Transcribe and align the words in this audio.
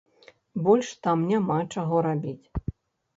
Больш 0.67 0.87
там 1.07 1.17
няма 1.31 1.57
чаго 1.75 1.99
рабіць. 2.09 2.45